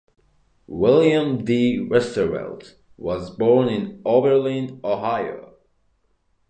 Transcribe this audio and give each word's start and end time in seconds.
William 0.65 1.45
D. 1.45 1.77
Westervelt 1.77 2.73
was 2.97 3.29
born 3.29 3.69
in 3.69 4.01
Oberlin, 4.03 4.79
Ohio. 4.83 5.57